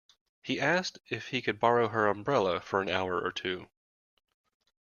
[0.41, 3.69] He asked if he could borrow her umbrella for an hour or two